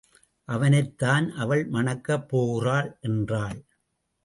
[0.47, 3.59] அவனைத்தான் அவள் மணக்கப் போகிறாள் என்றாள்.